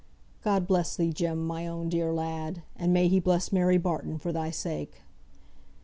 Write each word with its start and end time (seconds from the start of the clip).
"God 0.43 0.65
bless 0.65 0.97
thee, 0.97 1.13
Jem, 1.13 1.45
my 1.45 1.67
own 1.67 1.87
dear 1.87 2.11
lad. 2.11 2.63
And 2.75 2.91
may 2.91 3.07
He 3.07 3.19
bless 3.19 3.51
Mary 3.53 3.77
Barton 3.77 4.17
for 4.17 4.31
thy 4.33 4.49
sake." 4.49 5.03